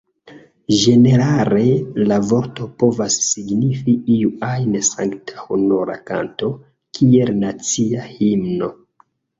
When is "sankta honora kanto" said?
4.91-6.53